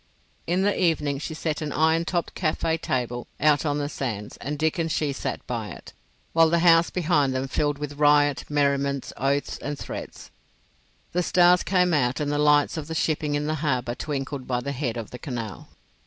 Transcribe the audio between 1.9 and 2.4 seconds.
topped